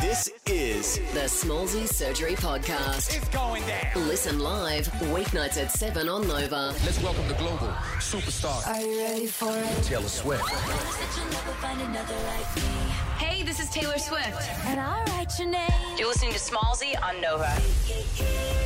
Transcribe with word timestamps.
This 0.00 0.32
is 0.46 0.98
The 1.12 1.28
Smallzy 1.28 1.86
Surgery 1.86 2.34
Podcast. 2.34 3.16
It's 3.16 3.28
going 3.28 3.64
down. 3.68 4.08
Listen 4.08 4.40
live 4.40 4.88
weeknights 4.94 5.56
at 5.62 5.70
7 5.70 6.08
on 6.08 6.26
Nova. 6.26 6.74
Let's 6.84 7.00
welcome 7.04 7.28
the 7.28 7.34
global 7.34 7.68
superstar, 8.00 8.66
Are 8.66 8.80
you 8.80 8.98
ready 8.98 9.26
for 9.26 9.56
it? 9.56 9.84
Taylor 9.84 10.08
Swift. 10.08 10.48
Hey, 13.18 13.44
this 13.44 13.60
is 13.60 13.70
Taylor 13.70 13.98
Swift. 13.98 14.50
And 14.66 14.80
I'll 14.80 15.04
write 15.04 15.38
your 15.38 15.50
name. 15.50 15.70
You're 15.96 16.08
listening 16.08 16.32
to 16.32 16.40
Smallzy 16.40 17.00
on 17.00 17.20
Nova. 17.20 18.63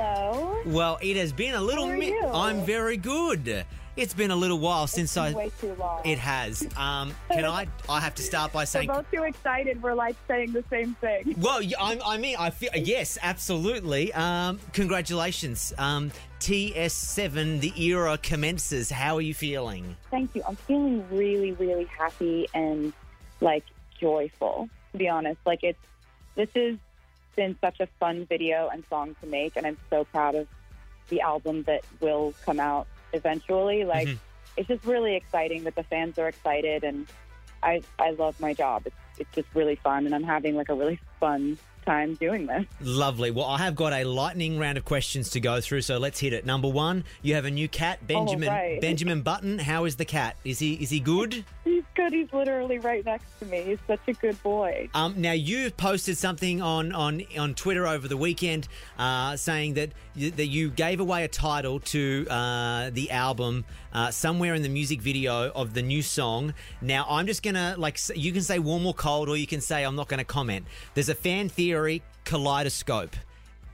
Hello. 0.00 0.56
Well, 0.64 0.98
it 1.02 1.16
has 1.18 1.30
been 1.32 1.54
a 1.54 1.60
little. 1.60 1.84
How 1.84 1.92
are 1.92 1.96
mi- 1.98 2.08
you? 2.08 2.24
I'm 2.26 2.64
very 2.64 2.96
good. 2.96 3.66
It's 3.96 4.14
been 4.14 4.30
a 4.30 4.36
little 4.36 4.58
while 4.58 4.86
since 4.86 5.14
I. 5.18 5.32
Way 5.34 5.50
too 5.60 5.74
long. 5.74 6.00
It 6.06 6.18
has. 6.18 6.66
Um, 6.74 7.12
can 7.30 7.44
I? 7.44 7.66
I 7.86 8.00
have 8.00 8.14
to 8.14 8.22
start 8.22 8.50
by 8.50 8.64
saying. 8.72 8.88
We're 8.88 8.94
both 8.94 9.10
too 9.10 9.24
excited. 9.24 9.82
We're 9.82 9.92
like 9.92 10.16
saying 10.26 10.52
the 10.52 10.64
same 10.70 10.94
thing. 11.02 11.34
Well, 11.40 11.60
I, 11.78 12.00
I 12.04 12.16
mean, 12.16 12.36
I 12.38 12.48
feel 12.48 12.70
yes, 12.74 13.18
absolutely. 13.22 14.10
Um, 14.14 14.58
congratulations, 14.72 15.74
um, 15.76 16.12
TS7. 16.40 17.60
The 17.60 17.82
era 17.82 18.16
commences. 18.22 18.90
How 18.90 19.16
are 19.16 19.20
you 19.20 19.34
feeling? 19.34 19.96
Thank 20.10 20.34
you. 20.34 20.42
I'm 20.48 20.56
feeling 20.56 21.04
really, 21.10 21.52
really 21.52 21.84
happy 21.84 22.48
and 22.54 22.94
like 23.42 23.64
joyful. 24.00 24.70
To 24.92 24.98
be 24.98 25.08
honest, 25.08 25.40
like 25.44 25.60
it's 25.62 25.78
this 26.36 26.48
has 26.54 26.76
been 27.36 27.56
such 27.60 27.80
a 27.80 27.86
fun 27.98 28.26
video 28.26 28.68
and 28.72 28.84
song 28.88 29.16
to 29.20 29.26
make, 29.26 29.56
and 29.56 29.66
I'm 29.66 29.78
so 29.88 30.04
proud 30.04 30.34
of 30.34 30.46
the 31.08 31.20
album 31.20 31.62
that 31.64 31.82
will 32.00 32.34
come 32.44 32.60
out 32.60 32.86
eventually. 33.12 33.84
Like 33.84 34.08
Mhm. 34.08 34.18
it's 34.56 34.68
just 34.68 34.84
really 34.84 35.14
exciting 35.16 35.64
that 35.64 35.74
the 35.74 35.84
fans 35.84 36.18
are 36.18 36.28
excited, 36.28 36.84
and 36.84 37.06
I 37.62 37.82
I 37.98 38.10
love 38.10 38.38
my 38.40 38.54
job. 38.54 38.82
It's 38.86 38.96
it's 39.18 39.34
just 39.34 39.48
really 39.54 39.76
fun, 39.76 40.06
and 40.06 40.14
I'm 40.14 40.24
having 40.24 40.56
like 40.56 40.68
a 40.70 40.74
really 40.74 40.98
fun 41.18 41.58
time 41.86 42.14
doing 42.14 42.46
this. 42.46 42.64
Lovely. 42.80 43.30
Well, 43.30 43.46
I 43.46 43.58
have 43.58 43.74
got 43.74 43.92
a 43.94 44.04
lightning 44.04 44.58
round 44.58 44.76
of 44.78 44.84
questions 44.84 45.30
to 45.30 45.40
go 45.40 45.60
through, 45.62 45.80
so 45.82 45.96
let's 45.98 46.20
hit 46.20 46.32
it. 46.34 46.44
Number 46.46 46.68
one, 46.68 47.04
you 47.22 47.34
have 47.34 47.46
a 47.46 47.50
new 47.50 47.68
cat, 47.68 48.06
Benjamin. 48.06 48.48
right. 48.48 48.80
Benjamin 48.80 49.22
Button. 49.22 49.58
How 49.58 49.86
is 49.86 49.96
the 49.96 50.04
cat? 50.04 50.36
Is 50.44 50.58
he 50.58 50.74
is 50.74 50.90
he 50.90 51.00
good? 51.00 51.44
He's 51.64 51.82
good. 51.94 52.12
He's 52.12 52.32
literally 52.32 52.78
right 52.78 53.04
next 53.04 53.38
to 53.40 53.46
me. 53.46 53.62
He's 53.62 53.78
such 53.86 54.00
a 54.08 54.12
good 54.12 54.42
boy. 54.42 54.88
Um, 54.94 55.14
now 55.20 55.32
you 55.32 55.70
posted 55.70 56.16
something 56.16 56.62
on 56.62 56.92
on 56.92 57.22
on 57.38 57.54
Twitter 57.54 57.86
over 57.86 58.08
the 58.08 58.16
weekend, 58.16 58.68
uh, 58.98 59.36
saying 59.36 59.74
that 59.74 59.90
you, 60.14 60.30
that 60.32 60.46
you 60.46 60.70
gave 60.70 61.00
away 61.00 61.24
a 61.24 61.28
title 61.28 61.80
to 61.80 62.26
uh, 62.28 62.90
the 62.90 63.10
album 63.10 63.64
uh, 63.92 64.10
somewhere 64.10 64.54
in 64.54 64.62
the 64.62 64.68
music 64.68 65.00
video 65.00 65.50
of 65.50 65.74
the 65.74 65.82
new 65.82 66.02
song. 66.02 66.54
Now 66.80 67.06
I'm 67.08 67.26
just 67.26 67.42
gonna 67.42 67.74
like 67.78 67.98
you 68.14 68.32
can 68.32 68.42
say 68.42 68.58
warm 68.58 68.86
or 68.86 68.94
cold, 68.94 69.28
or 69.28 69.36
you 69.36 69.46
can 69.46 69.60
say 69.60 69.84
I'm 69.84 69.96
not 69.96 70.08
to 70.08 70.24
comment. 70.24 70.66
There's 70.94 71.08
a 71.08 71.14
fan 71.14 71.48
theory 71.48 72.02
kaleidoscope. 72.24 73.16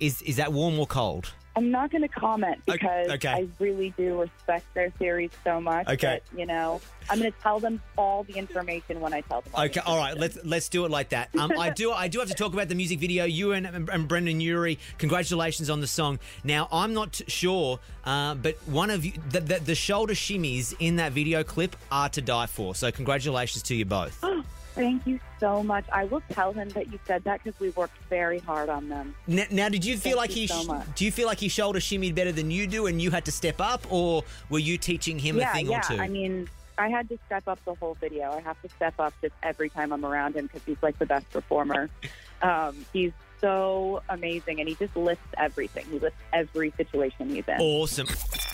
Is 0.01 0.23
is 0.23 0.36
that 0.36 0.53
warm 0.53 0.78
or 0.78 0.86
cold? 0.86 1.33
I'm 1.57 1.71
not 1.71 1.91
going 1.91 2.03
to 2.03 2.09
comment 2.09 2.61
because 2.67 3.09
okay. 3.09 3.31
I 3.31 3.49
really 3.59 3.95
do 3.97 4.21
respect 4.21 4.67
their 4.75 4.91
theories 4.91 5.31
so 5.43 5.59
much. 5.59 5.89
Okay. 5.89 6.21
that, 6.31 6.39
you 6.39 6.45
know, 6.45 6.83
I'm 7.09 7.19
going 7.19 7.33
to 7.33 7.39
tell 7.39 7.59
them 7.61 7.81
all 7.97 8.25
the 8.25 8.35
information 8.35 9.01
when 9.01 9.15
I 9.15 9.23
tell 9.23 9.41
them. 9.41 9.53
All 9.55 9.65
Okay, 9.65 9.81
all 9.87 9.97
right. 9.97 10.17
Let's 10.17 10.39
let's 10.45 10.69
do 10.69 10.85
it 10.85 10.91
like 10.91 11.09
that. 11.11 11.35
Um, 11.35 11.53
I 11.59 11.71
do 11.71 11.93
I 11.93 12.09
do 12.09 12.19
have 12.19 12.29
to 12.29 12.35
talk 12.35 12.53
about 12.53 12.69
the 12.69 12.75
music 12.75 12.98
video. 12.98 13.25
You 13.25 13.53
and, 13.53 13.67
and 13.67 14.07
Brendon 14.07 14.39
Urie, 14.39 14.79
congratulations 14.98 15.71
on 15.71 15.81
the 15.81 15.87
song. 15.87 16.19
Now 16.45 16.69
I'm 16.71 16.93
not 16.93 17.21
sure, 17.27 17.81
uh, 18.05 18.35
but 18.35 18.57
one 18.67 18.91
of 18.91 19.07
you, 19.07 19.13
the, 19.31 19.41
the, 19.41 19.59
the 19.61 19.75
shoulder 19.75 20.15
shimmies 20.15 20.75
in 20.79 20.97
that 20.97 21.13
video 21.13 21.43
clip 21.43 21.75
are 21.91 22.11
to 22.11 22.20
die 22.20 22.47
for. 22.47 22.75
So 22.75 22.93
congratulations 22.93 23.63
to 23.65 23.75
you 23.75 23.87
both. 23.87 24.23
Thank 24.77 25.07
you 25.07 25.19
so 25.41 25.63
much. 25.63 25.87
I 25.93 26.05
will 26.05 26.23
tell 26.31 26.53
him 26.53 26.69
that 26.71 26.93
you 26.93 26.99
said 27.07 27.25
that 27.25 27.42
because 27.42 27.59
we 27.59 27.70
worked 27.70 27.97
very 28.11 28.39
hard 28.39 28.69
on 28.69 28.89
them. 28.89 29.14
Now, 29.27 29.45
now 29.51 29.69
did 29.69 29.85
you 29.85 29.97
feel 29.97 30.19
Thank 30.19 30.31
like 30.31 30.37
you 30.37 30.42
he 30.42 30.47
so 30.48 30.83
do 30.95 31.05
you 31.05 31.11
feel 31.11 31.27
like 31.27 31.41
he 31.41 31.48
shoulder 31.48 31.81
shimmied 31.81 32.14
better 32.14 32.33
than 32.33 32.51
you 32.51 32.67
do, 32.67 32.86
and 32.86 33.01
you 33.01 33.11
had 33.11 33.25
to 33.25 33.33
step 33.33 33.61
up, 33.61 33.91
or 33.91 34.23
were 34.51 34.59
you 34.59 34.77
teaching 34.77 35.19
him 35.19 35.39
yeah, 35.39 35.51
a 35.51 35.55
thing 35.55 35.70
yeah. 35.70 35.79
or 35.79 35.83
two? 35.83 36.01
I 36.01 36.09
mean, 36.09 36.48
I 36.79 36.89
had 36.89 37.09
to 37.09 37.19
step 37.27 37.48
up 37.48 37.59
the 37.65 37.75
whole 37.75 37.95
video. 37.95 38.33
I 38.33 38.41
have 38.41 38.61
to 38.63 38.69
step 38.69 38.95
up 38.98 39.15
just 39.23 39.35
every 39.42 39.70
time 39.70 39.92
I'm 39.92 40.05
around 40.05 40.36
him 40.36 40.47
because 40.47 40.63
he's 40.67 40.83
like 40.83 40.98
the 40.98 41.07
best 41.07 41.31
performer. 41.31 41.89
um, 42.42 42.77
he's 42.92 43.13
so 43.41 44.03
amazing, 44.09 44.61
and 44.61 44.69
he 44.69 44.75
just 44.75 44.97
lifts 44.97 45.27
everything. 45.39 45.86
He 45.91 45.98
lifts 45.98 46.19
every 46.33 46.73
situation 46.77 47.31
he's 47.31 47.48
in. 47.48 47.61
Awesome. 47.61 48.09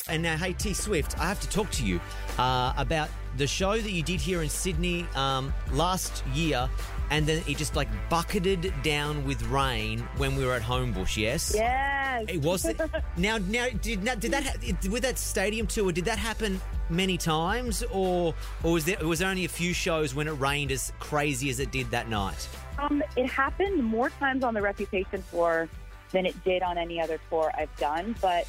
And 0.09 0.23
now, 0.23 0.37
hey, 0.37 0.53
T 0.53 0.75
Swift, 0.75 1.19
I 1.19 1.29
have 1.29 1.41
to 1.41 1.49
talk 1.49 1.71
to 1.73 1.85
you 1.85 2.01
uh, 2.39 2.73
about 2.77 3.09
the 3.37 3.47
show 3.47 3.79
that 3.79 3.91
you 3.91 4.03
did 4.03 4.21
here 4.21 4.43
in 4.43 4.49
Sydney 4.49 5.07
um, 5.15 5.55
last 5.71 6.25
year, 6.35 6.69
and 7.11 7.27
then 7.27 7.43
it 7.47 7.57
just 7.57 7.77
like 7.77 7.89
bucketed 8.11 8.75
down 8.83 9.25
with 9.25 9.43
rain 9.45 10.01
when 10.17 10.35
we 10.35 10.45
were 10.45 10.55
at 10.55 10.63
Homebush. 10.63 11.17
Yes. 11.17 11.53
Yes. 11.55 12.25
It 12.29 12.43
was 12.43 12.67
now. 13.17 13.39
Now, 13.39 13.69
did 13.81 14.03
that, 14.03 14.21
did 14.21 14.33
that 14.33 14.45
ha- 14.45 14.89
with 14.91 15.03
that 15.03 15.19
stadium 15.19 15.67
tour? 15.67 15.93
Did 15.93 16.05
that 16.07 16.19
happen 16.19 16.61
many 16.91 17.17
times, 17.17 17.85
or 17.93 18.35
or 18.65 18.73
was 18.73 18.85
there 18.85 18.99
was 19.07 19.21
there 19.21 19.29
only 19.29 19.45
a 19.45 19.49
few 19.49 19.73
shows 19.73 20.15
when 20.15 20.27
it 20.27 20.33
rained 20.33 20.73
as 20.73 20.93
crazy 20.99 21.49
as 21.49 21.61
it 21.61 21.71
did 21.71 21.91
that 21.93 22.09
night? 22.09 22.49
Um, 22.79 23.03
it 23.17 23.27
happened 23.27 23.83
more 23.85 24.11
times 24.11 24.43
on 24.43 24.53
the 24.53 24.63
Reputation 24.63 25.23
tour 25.31 25.69
than 26.11 26.27
it 26.27 26.45
did 26.45 26.63
on 26.63 26.77
any 26.77 27.01
other 27.01 27.19
tour 27.31 27.53
I've 27.57 27.75
done, 27.77 28.15
but 28.21 28.47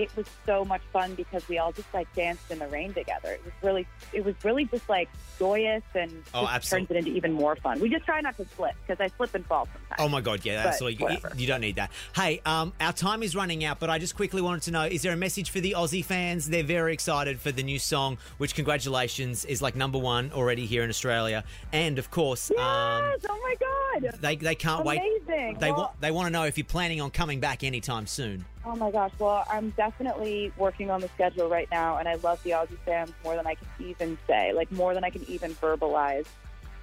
it 0.00 0.10
was 0.16 0.26
so 0.46 0.64
much 0.64 0.80
fun 0.92 1.14
because 1.14 1.46
we 1.48 1.58
all 1.58 1.72
just 1.72 1.92
like 1.92 2.12
danced 2.14 2.50
in 2.50 2.58
the 2.58 2.66
rain 2.68 2.92
together. 2.94 3.32
It 3.32 3.44
was 3.44 3.52
really, 3.62 3.86
it 4.12 4.24
was 4.24 4.34
really 4.44 4.64
just 4.64 4.88
like 4.88 5.08
joyous 5.38 5.82
and 5.94 6.22
Oh, 6.34 6.46
turns 6.62 6.90
it 6.90 6.96
into 6.96 7.10
even 7.10 7.32
more 7.32 7.56
fun. 7.56 7.80
We 7.80 7.88
just 7.90 8.04
try 8.04 8.20
not 8.20 8.36
to 8.38 8.46
slip 8.56 8.74
because 8.86 9.00
I 9.00 9.08
slip 9.16 9.34
and 9.34 9.44
fall 9.46 9.66
sometimes. 9.72 9.96
Oh 9.98 10.08
my 10.08 10.20
god, 10.20 10.44
yeah, 10.44 10.64
But 10.64 10.80
all 10.82 10.90
you, 10.90 10.96
whatever. 10.98 11.32
you 11.36 11.46
don't 11.46 11.60
need 11.60 11.76
that. 11.76 11.90
Hey, 12.16 12.40
um, 12.46 12.72
our 12.80 12.92
time 12.92 13.22
is 13.22 13.36
running 13.36 13.64
out, 13.64 13.78
but 13.78 13.90
I 13.90 13.98
just 13.98 14.16
quickly 14.16 14.40
wanted 14.40 14.62
to 14.62 14.70
know: 14.70 14.84
is 14.84 15.02
there 15.02 15.12
a 15.12 15.16
message 15.16 15.50
for 15.50 15.60
the 15.60 15.74
Aussie 15.76 16.04
fans? 16.04 16.48
They're 16.48 16.62
very 16.62 16.92
excited 16.92 17.38
for 17.40 17.52
the 17.52 17.62
new 17.62 17.78
song, 17.78 18.16
which 18.38 18.54
congratulations 18.54 19.44
is 19.44 19.60
like 19.60 19.76
number 19.76 19.98
one 19.98 20.32
already 20.32 20.64
here 20.66 20.82
in 20.82 20.90
Australia, 20.90 21.44
and 21.72 21.98
of 21.98 22.10
course, 22.10 22.50
um, 22.52 22.56
Yes! 22.56 23.20
oh 23.28 23.40
my 23.42 23.54
god! 23.60 24.20
they 24.20 24.36
they 24.36 24.54
can't 24.54 24.84
wait. 24.84 25.00
They 25.26 25.54
Well- 25.60 25.76
want 25.76 26.00
they 26.00 26.10
want 26.10 26.26
to 26.26 26.30
know 26.30 26.44
if 26.44 26.56
you're 26.56 26.64
planning 26.64 27.00
on 27.00 27.10
coming 27.10 27.40
back 27.40 27.62
anytime 27.64 28.06
soon. 28.06 28.44
Oh 28.64 28.76
my 28.76 28.90
gosh. 28.90 29.12
Well, 29.18 29.44
I'm 29.48 29.70
definitely 29.70 30.52
working 30.56 30.90
on 30.90 31.00
the 31.00 31.08
schedule 31.08 31.48
right 31.48 31.68
now, 31.70 31.96
and 31.96 32.06
I 32.06 32.16
love 32.16 32.42
the 32.42 32.50
Aussie 32.50 32.78
fans 32.84 33.12
more 33.24 33.34
than 33.34 33.46
I 33.46 33.54
can 33.54 33.66
even 33.78 34.18
say, 34.26 34.52
like 34.52 34.70
more 34.70 34.92
than 34.92 35.02
I 35.02 35.10
can 35.10 35.28
even 35.30 35.54
verbalize. 35.54 36.26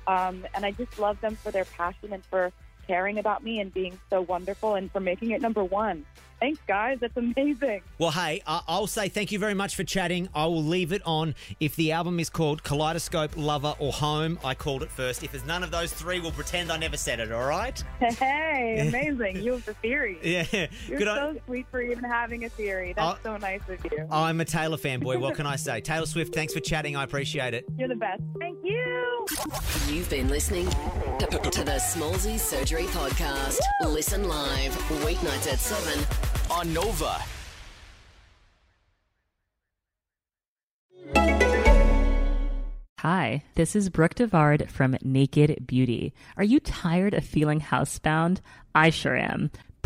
Um, 0.08 0.46
and 0.56 0.66
I 0.66 0.72
just 0.72 0.98
love 0.98 1.20
them 1.22 1.36
for 1.36 1.52
their 1.52 1.66
passion 1.66 2.14
and 2.14 2.24
for 2.26 2.52
caring 2.88 3.20
about 3.20 3.44
me 3.44 3.60
and 3.60 3.74
being 3.74 4.00
so 4.10 4.22
wonderful 4.22 4.76
and 4.76 4.92
for 4.92 5.00
making 5.00 5.32
it 5.32 5.42
number 5.42 5.64
one. 5.64 6.06
Thanks, 6.40 6.60
guys. 6.68 7.00
That's 7.02 7.18
amazing. 7.18 7.82
Well, 7.98 8.12
hey, 8.12 8.44
I- 8.46 8.62
I'll 8.68 8.86
say 8.86 9.10
thank 9.10 9.32
you 9.32 9.40
very 9.40 9.56
much 9.56 9.76
for 9.76 9.84
chatting. 9.84 10.30
I 10.36 10.46
will 10.46 10.64
leave 10.64 10.94
it 10.94 11.02
on. 11.04 11.34
If 11.60 11.76
the 11.76 11.94
album 11.94 12.20
is 12.20 12.30
called 12.30 12.62
Kaleidoscope, 12.62 13.32
Lover, 13.36 13.74
or 13.80 13.92
Home, 13.94 14.38
I 14.44 14.54
called 14.54 14.84
it 14.84 14.92
first. 14.92 15.24
If 15.24 15.32
there's 15.32 15.48
none 15.48 15.64
of 15.64 15.72
those 15.72 15.92
three, 15.92 16.20
we'll 16.20 16.30
pretend 16.32 16.72
I 16.72 16.78
never 16.78 16.96
said 16.96 17.20
it. 17.20 17.32
All 17.32 17.48
right? 17.48 17.84
Hey, 18.00 18.88
amazing. 18.88 19.42
you 19.42 19.54
have 19.54 19.66
the 19.66 19.74
theory. 19.74 20.20
Yeah. 20.24 20.46
You're 20.88 21.00
Good. 21.00 21.08
so 21.08 21.12
on- 21.30 21.40
sweet 21.48 21.66
for 21.72 21.82
even 21.82 22.04
having 22.04 22.46
a 22.46 22.50
theory. 22.50 22.94
That's 22.94 23.18
Oh. 23.26 23.32
so 23.32 23.38
nice 23.38 23.62
of 23.68 23.84
you. 23.92 24.08
I'm 24.12 24.40
a 24.40 24.46
Taylor 24.46 24.78
fanboy. 24.78 25.20
What 25.20 25.34
can 25.34 25.48
I 25.48 25.56
say? 25.56 25.82
Taylor 25.82 26.06
Swift, 26.06 26.36
thanks 26.36 26.54
for 26.54 26.60
chatting. 26.60 26.96
I 26.96 27.04
appreciate 27.04 27.56
it. 27.56 27.66
You're 27.80 27.88
the 27.88 27.96
best. 27.96 28.22
Thank 28.40 28.60
you. 28.64 29.26
You've 29.88 30.10
been 30.12 30.30
listening 30.30 30.70
to, 31.18 31.26
to 31.26 31.64
the 31.64 31.80
Smallzy 31.80 32.40
Surgery 32.40 32.77
Podcast. 32.86 33.60
Listen 33.86 34.28
live 34.28 34.72
weeknights 35.04 35.52
at 35.52 35.60
7 35.60 36.06
on 36.52 36.74
Nova. 36.74 37.18
Hi, 43.00 43.44
this 43.56 43.76
is 43.76 43.90
Brooke 43.90 44.16
DeVard 44.16 44.70
from 44.70 44.98
Naked 45.04 45.66
Beauty. 45.66 46.14
Are 46.36 46.44
you 46.44 46.60
tired 46.60 47.14
of 47.14 47.24
feeling 47.24 47.62
housebound? 47.62 48.42
I 48.76 48.90
sure 48.92 49.16
am. 49.16 49.50